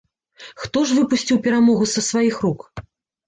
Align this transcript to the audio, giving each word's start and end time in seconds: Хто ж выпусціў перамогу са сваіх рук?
Хто 0.61 0.79
ж 0.91 0.95
выпусціў 0.99 1.37
перамогу 1.47 1.85
са 1.93 2.05
сваіх 2.09 2.35
рук? 2.47 2.59